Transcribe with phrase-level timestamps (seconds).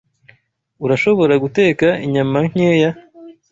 [0.85, 2.89] Urashobora guteka inyama nkeya?